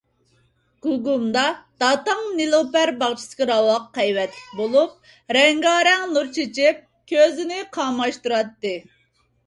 [0.85, 1.43] گۇگۇمدا
[1.83, 6.85] داتاڭ نېلۇپەر باغچىسىدىكى راۋاق ھەيۋەتلىك بولۇپ، رەڭگارەڭ نۇر چېچىپ،
[7.17, 8.79] كۆزنى قاماشتۇراتتى.